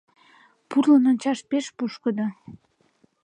Пурлын 0.69 1.03
ончаш 1.11 1.39
пеш 1.49 1.65
пушкыдо. 1.77 2.27